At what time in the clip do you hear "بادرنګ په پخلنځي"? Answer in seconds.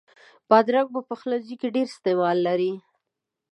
0.49-1.55